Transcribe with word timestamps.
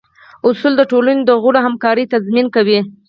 اصول 0.47 0.73
د 0.77 0.81
ټولنې 0.91 1.23
د 1.25 1.31
غړو 1.43 1.59
همکارۍ 1.67 2.05
تضمین 2.13 2.47
کوي. 2.55 2.79